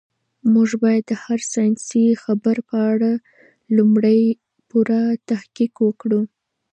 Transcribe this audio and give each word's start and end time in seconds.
موږ 0.53 0.69
باید 0.83 1.03
د 1.07 1.13
هر 1.23 1.39
ساینسي 1.53 2.05
خبر 2.23 2.55
په 2.69 2.77
اړه 2.93 3.11
لومړی 3.77 4.21
پوره 4.69 5.01
تحقیق 5.29 5.73
وکړو. 5.87 6.21